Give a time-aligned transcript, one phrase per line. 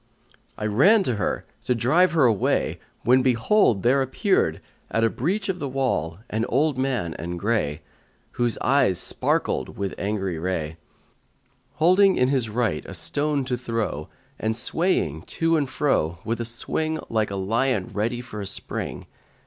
[0.57, 5.47] I ran to her, to drive her away, when behold, there appeared, at a breach
[5.47, 7.83] of the wall, an old man and grey,
[8.31, 10.77] whose eyes sparkled with angry ray,
[11.73, 14.09] holding in his right a stone to throw
[14.39, 19.05] and swaying to and fro, with a swing like a lion ready for a spring.